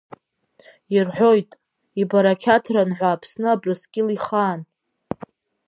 [0.95, 1.49] Ирҳәоит,
[2.01, 4.61] ибарақьаҭран ҳәа Аԥсны Абрыскьыл ихаан.